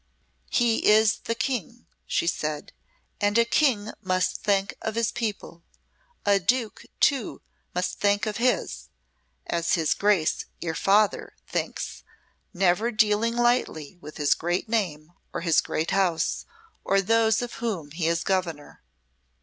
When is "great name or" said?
14.33-15.41